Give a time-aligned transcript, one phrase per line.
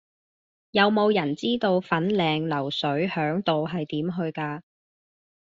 [0.71, 4.61] 有無人知道粉嶺流水響道係點去㗎